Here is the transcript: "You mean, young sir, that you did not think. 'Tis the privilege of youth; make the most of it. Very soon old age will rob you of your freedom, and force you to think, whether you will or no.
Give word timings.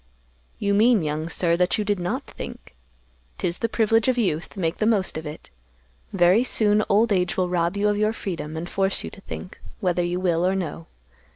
"You 0.57 0.73
mean, 0.73 1.03
young 1.03 1.29
sir, 1.29 1.55
that 1.57 1.77
you 1.77 1.85
did 1.85 1.99
not 1.99 2.23
think. 2.25 2.73
'Tis 3.37 3.59
the 3.59 3.69
privilege 3.69 4.07
of 4.07 4.17
youth; 4.17 4.57
make 4.57 4.77
the 4.77 4.87
most 4.87 5.15
of 5.15 5.27
it. 5.27 5.51
Very 6.11 6.43
soon 6.43 6.83
old 6.89 7.11
age 7.13 7.37
will 7.37 7.49
rob 7.49 7.77
you 7.77 7.87
of 7.87 7.99
your 7.99 8.11
freedom, 8.11 8.57
and 8.57 8.67
force 8.67 9.03
you 9.03 9.11
to 9.11 9.21
think, 9.21 9.61
whether 9.79 10.01
you 10.03 10.19
will 10.19 10.43
or 10.43 10.55
no. 10.55 10.87